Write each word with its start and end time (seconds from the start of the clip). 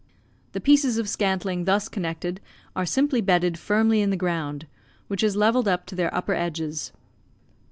The 0.53 0.59
pieces 0.59 0.97
of 0.97 1.07
scantling 1.07 1.65
thus 1.65 1.87
connected 1.87 2.41
are 2.75 2.87
simply 2.87 3.21
bedded 3.21 3.59
firmly 3.59 4.01
in 4.01 4.09
the 4.09 4.17
ground, 4.17 4.65
which 5.09 5.21
is 5.21 5.35
levelled 5.35 5.67
up 5.67 5.85
to 5.85 5.95
their 5.95 6.11
upper 6.11 6.33
edges. 6.33 6.91